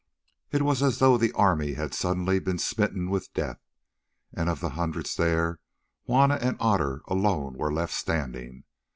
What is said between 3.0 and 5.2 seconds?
with death, and of the hundreds